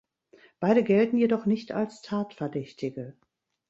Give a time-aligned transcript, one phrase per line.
[0.59, 3.15] Beide gelten jedoch nicht als Tatverdächtige.